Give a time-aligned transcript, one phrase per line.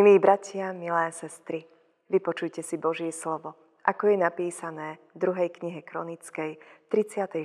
[0.00, 1.60] Milí bratia, milé sestry,
[2.08, 6.56] vypočujte si Božie slovo, ako je napísané v druhej knihe Kronickej,
[6.88, 7.36] 34.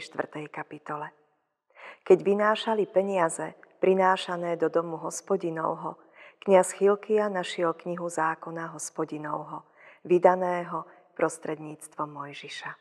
[0.47, 1.11] kapitole.
[2.07, 5.99] Keď vynášali peniaze, prinášané do domu hospodinovho,
[6.47, 9.67] kniaz Chilkia našiel knihu zákona hospodinovho,
[10.07, 10.87] vydaného
[11.19, 12.71] prostredníctvom Mojžiša.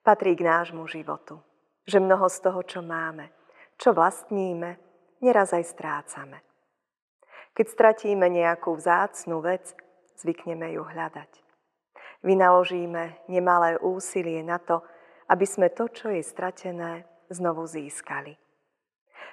[0.00, 1.44] Patrí k nášmu životu,
[1.84, 3.28] že mnoho z toho, čo máme,
[3.76, 4.80] čo vlastníme,
[5.20, 6.45] neraz aj strácame.
[7.56, 9.72] Keď stratíme nejakú vzácnú vec,
[10.20, 11.40] zvykneme ju hľadať.
[12.20, 14.84] Vynaložíme nemalé úsilie na to,
[15.32, 18.36] aby sme to, čo je stratené, znovu získali.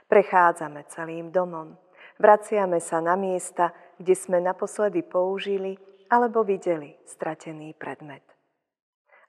[0.08, 1.76] Prechádzame celým domom,
[2.16, 5.76] vraciame sa na miesta, kde sme naposledy použili
[6.08, 8.23] alebo videli stratený predmet.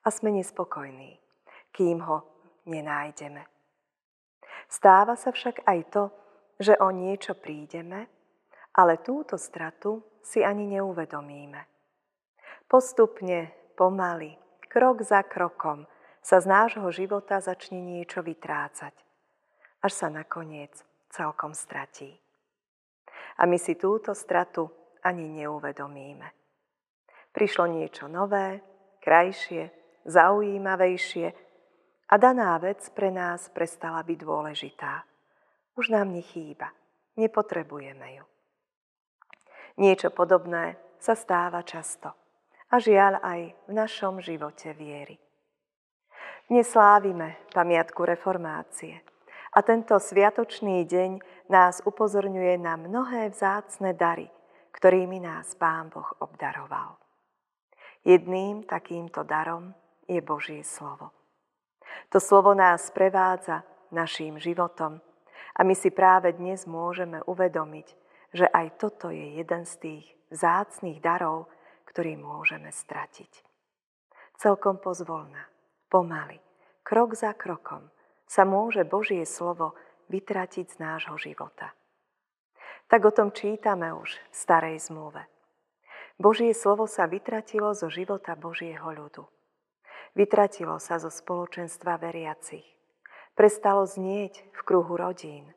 [0.07, 1.19] A sme nespokojní,
[1.75, 2.23] kým ho
[2.71, 3.43] nenájdeme.
[4.71, 6.05] Stáva sa však aj to,
[6.63, 8.14] že o niečo prídeme
[8.75, 11.63] ale túto stratu si ani neuvedomíme.
[12.67, 14.35] Postupne, pomaly,
[14.67, 15.87] krok za krokom
[16.25, 18.95] sa z nášho života začne niečo vytrácať,
[19.85, 20.75] až sa nakoniec
[21.13, 22.11] celkom stratí.
[23.39, 24.67] A my si túto stratu
[25.05, 26.27] ani neuvedomíme.
[27.31, 28.63] Prišlo niečo nové,
[29.05, 29.71] krajšie,
[30.09, 31.27] zaujímavejšie
[32.09, 35.05] a daná vec pre nás prestala byť dôležitá.
[35.77, 36.71] Už nám nechýba,
[37.19, 38.25] nepotrebujeme ju.
[39.75, 42.15] Niečo podobné sa stáva často
[42.71, 45.19] a žiaľ aj v našom živote viery.
[46.47, 49.03] Dnes slávime pamiatku reformácie
[49.51, 51.11] a tento sviatočný deň
[51.51, 54.31] nás upozorňuje na mnohé vzácne dary,
[54.79, 56.95] ktorými nás Pán Boh obdaroval.
[58.07, 59.75] Jedným takýmto darom
[60.07, 61.11] je Božie slovo.
[62.15, 65.03] To slovo nás prevádza naším životom
[65.59, 68.04] a my si práve dnes môžeme uvedomiť,
[68.35, 71.47] že aj toto je jeden z tých vzácných darov,
[71.87, 73.31] ktorý môžeme stratiť.
[74.35, 75.47] Celkom pozvolna,
[75.87, 76.43] pomaly,
[76.83, 77.87] krok za krokom
[78.27, 79.79] sa môže Božie slovo
[80.11, 81.71] vytratiť z nášho života.
[82.91, 85.23] Tak o tom čítame už v starej zmluve.
[86.19, 89.25] Božie slovo sa vytratilo zo života Božieho ľudu.
[90.15, 92.67] Vytratilo sa zo spoločenstva veriacich.
[93.35, 95.51] Prestalo znieť v kruhu rodín.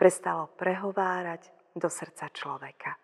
[0.00, 2.96] Prestalo prehovárať do srdca človeka.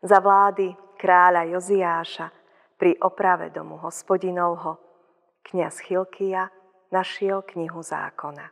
[0.00, 2.26] Za vlády kráľa Joziáša
[2.80, 4.80] pri oprave domu hospodinovho
[5.44, 6.48] kniaz Chilkia
[6.88, 8.48] našiel knihu zákona.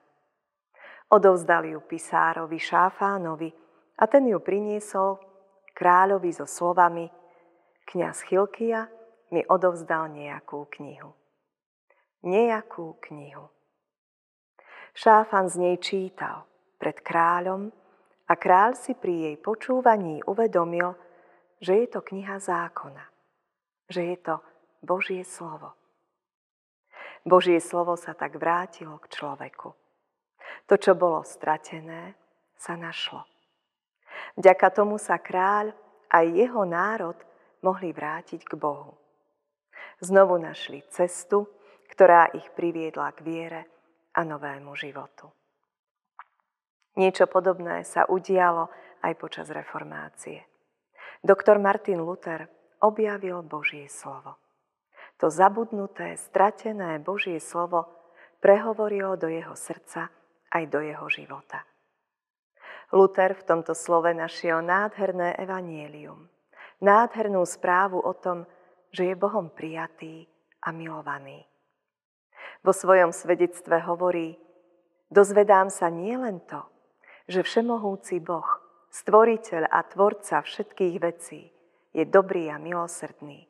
[1.08, 3.48] Odovzdal ju pisárovi Šáfánovi
[3.96, 5.16] a ten ju priniesol
[5.72, 7.08] kráľovi so slovami
[7.88, 8.84] Kňaz Chilkia
[9.32, 11.16] mi odovzdal nejakú knihu.
[12.20, 13.48] Nejakú knihu.
[14.92, 16.44] Šáfan z nej čítal
[16.76, 17.72] pred kráľom
[18.28, 20.92] a kráľ si pri jej počúvaní uvedomil,
[21.58, 23.04] že je to kniha zákona,
[23.88, 24.34] že je to
[24.84, 25.74] Božie slovo.
[27.24, 29.74] Božie slovo sa tak vrátilo k človeku.
[30.68, 32.14] To, čo bolo stratené,
[32.56, 33.24] sa našlo.
[34.36, 35.72] Vďaka tomu sa kráľ
[36.08, 37.16] a jeho národ
[37.62, 38.96] mohli vrátiť k Bohu.
[39.98, 41.46] Znovu našli cestu,
[41.90, 43.62] ktorá ich priviedla k viere
[44.14, 45.37] a novému životu.
[46.98, 48.66] Niečo podobné sa udialo
[49.06, 50.42] aj počas reformácie.
[51.22, 52.50] Doktor Martin Luther
[52.82, 54.34] objavil Božie slovo.
[55.22, 57.86] To zabudnuté, stratené Božie slovo
[58.42, 60.10] prehovorilo do jeho srdca
[60.50, 61.62] aj do jeho života.
[62.90, 66.26] Luther v tomto slove našiel nádherné evanielium,
[66.82, 68.42] nádhernú správu o tom,
[68.90, 70.26] že je Bohom prijatý
[70.66, 71.46] a milovaný.
[72.66, 74.34] Vo svojom svedectve hovorí,
[75.12, 76.64] dozvedám sa nielen to,
[77.28, 78.48] že Všemohúci Boh,
[78.88, 81.52] stvoriteľ a tvorca všetkých vecí,
[81.92, 83.44] je dobrý a milosrdný.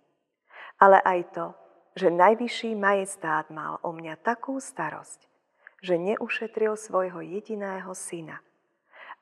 [0.83, 1.47] Ale aj to,
[1.95, 5.31] že najvyšší majestát mal o mňa takú starosť,
[5.79, 8.43] že neušetril svojho jediného syna,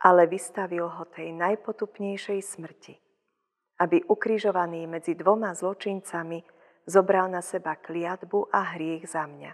[0.00, 2.96] ale vystavil ho tej najpotupnejšej smrti,
[3.76, 6.40] aby ukrižovaný medzi dvoma zločincami
[6.88, 9.52] zobral na seba kliatbu a hriech za mňa,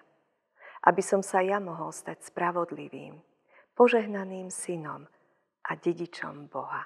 [0.86, 3.31] aby som sa ja mohol stať spravodlivým
[3.72, 5.06] požehnaným synom
[5.68, 6.84] a dedičom Boha.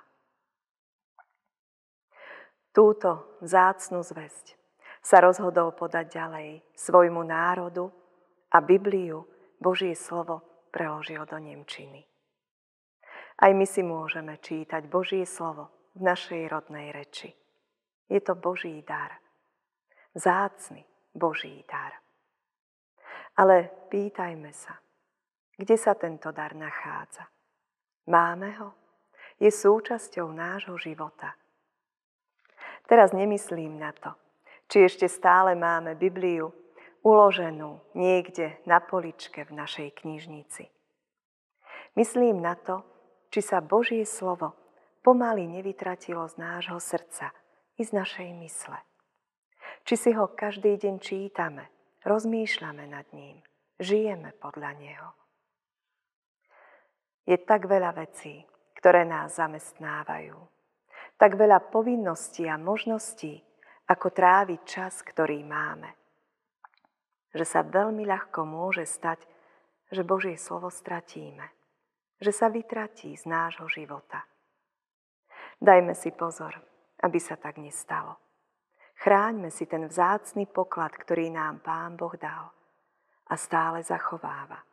[2.76, 4.52] Túto zácnu zväzť
[5.00, 7.88] sa rozhodol podať ďalej svojmu národu
[8.52, 9.24] a Bibliu,
[9.56, 12.04] Božie slovo, preložil do Nemčiny.
[13.36, 17.32] Aj my si môžeme čítať Božie slovo v našej rodnej reči.
[18.12, 19.16] Je to Boží dar.
[20.12, 20.84] Zácny
[21.16, 21.96] Boží dar.
[23.36, 24.76] Ale pýtajme sa,
[25.56, 27.28] kde sa tento dar nachádza?
[28.06, 28.70] Máme ho?
[29.40, 31.36] Je súčasťou nášho života.
[32.86, 34.14] Teraz nemyslím na to,
[34.70, 36.54] či ešte stále máme Bibliu
[37.02, 40.70] uloženú niekde na poličke v našej knižnici.
[41.96, 42.84] Myslím na to,
[43.32, 44.54] či sa Božie slovo
[45.02, 47.32] pomaly nevytratilo z nášho srdca
[47.78, 48.78] i z našej mysle.
[49.86, 51.70] Či si ho každý deň čítame,
[52.02, 53.38] rozmýšľame nad ním,
[53.78, 55.25] žijeme podľa neho.
[57.26, 58.46] Je tak veľa vecí,
[58.78, 60.38] ktoré nás zamestnávajú.
[61.18, 63.42] Tak veľa povinností a možností,
[63.90, 65.90] ako tráviť čas, ktorý máme.
[67.34, 69.26] Že sa veľmi ľahko môže stať,
[69.90, 71.50] že Božie slovo stratíme.
[72.22, 74.22] Že sa vytratí z nášho života.
[75.58, 76.52] Dajme si pozor,
[77.02, 78.18] aby sa tak nestalo.
[78.96, 82.50] Chráňme si ten vzácný poklad, ktorý nám Pán Boh dal
[83.28, 84.65] a stále zachováva.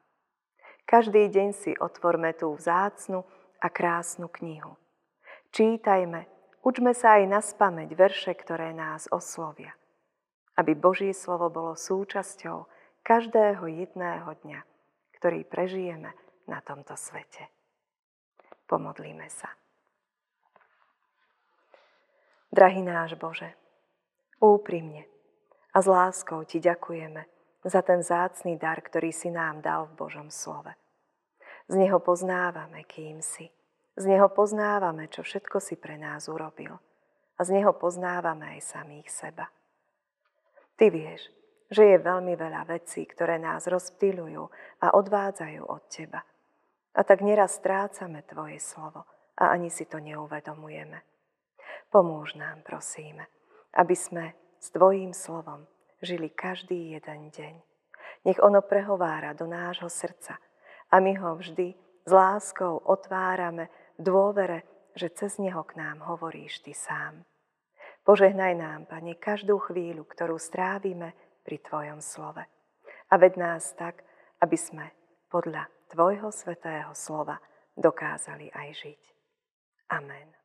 [0.94, 3.26] Každý deň si otvorme tú vzácnu
[3.58, 4.78] a krásnu knihu.
[5.50, 6.30] Čítajme,
[6.62, 9.74] učme sa aj na spameť verše, ktoré nás oslovia.
[10.54, 12.70] Aby Božie slovo bolo súčasťou
[13.02, 14.62] každého jedného dňa,
[15.18, 16.14] ktorý prežijeme
[16.46, 17.50] na tomto svete.
[18.70, 19.50] Pomodlíme sa.
[22.54, 23.50] Drahý náš Bože,
[24.38, 25.10] úprimne
[25.74, 27.26] a s láskou Ti ďakujeme,
[27.66, 30.83] za ten zácný dar, ktorý si nám dal v Božom slove.
[31.68, 33.48] Z neho poznávame, kým si.
[33.96, 36.76] Z neho poznávame, čo všetko si pre nás urobil.
[37.38, 39.50] A z neho poznávame aj samých seba.
[40.76, 41.30] Ty vieš,
[41.74, 44.44] že je veľmi veľa vecí, ktoré nás rozptýľujú
[44.86, 46.22] a odvádzajú od teba.
[46.94, 49.06] A tak neraz strácame tvoje slovo
[49.38, 51.02] a ani si to neuvedomujeme.
[51.90, 53.26] Pomôž nám, prosíme,
[53.74, 55.66] aby sme s tvojím slovom
[56.02, 57.56] žili každý jeden deň.
[58.30, 60.38] Nech ono prehovára do nášho srdca
[60.94, 61.74] a my ho vždy
[62.06, 64.60] s láskou otvárame v dôvere,
[64.94, 67.26] že cez neho k nám hovoríš ty sám.
[68.06, 72.46] Požehnaj nám, Pane, každú chvíľu, ktorú strávime pri Tvojom slove.
[73.10, 74.06] A ved nás tak,
[74.38, 74.86] aby sme
[75.34, 77.42] podľa Tvojho svetého slova
[77.74, 79.02] dokázali aj žiť.
[79.98, 80.43] Amen.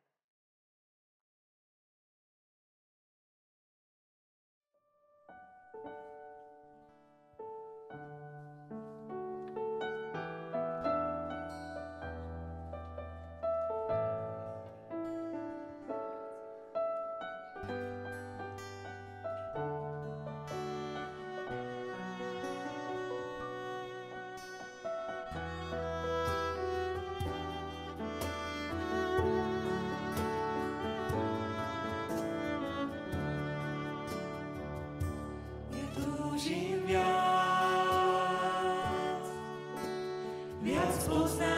[40.63, 41.49] Viac poznať.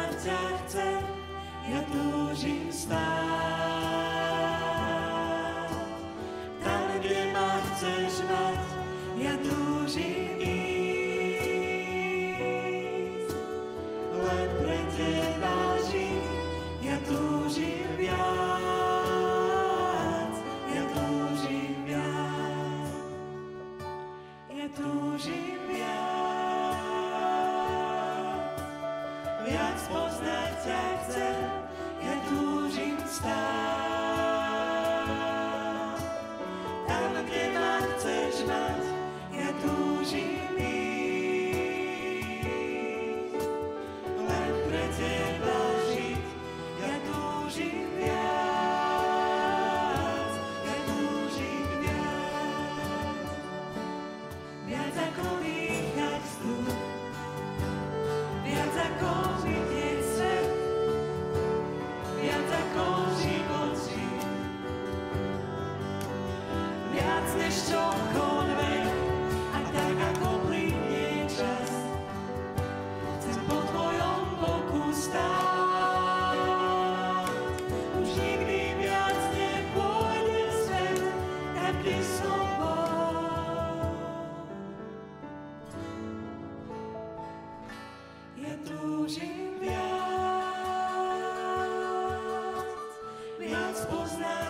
[93.81, 94.40] rozpoznać.